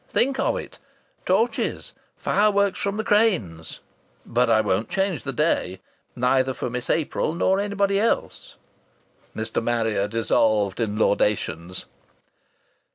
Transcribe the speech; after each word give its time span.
Think 0.09 0.39
of 0.39 0.55
it! 0.57 0.79
Torches! 1.27 1.93
Fireworks 2.17 2.79
from 2.79 2.95
the 2.95 3.03
cranes!... 3.03 3.81
But 4.25 4.49
I 4.49 4.59
won't 4.59 4.89
change 4.89 5.21
the 5.21 5.31
day 5.31 5.79
neither 6.15 6.55
for 6.55 6.71
Miss 6.71 6.89
April 6.89 7.35
nor 7.35 7.59
anybody 7.59 7.99
else." 7.99 8.55
Mr. 9.35 9.61
Marrier 9.61 10.07
dissolved 10.07 10.79
in 10.79 10.97
laudations. 10.97 11.85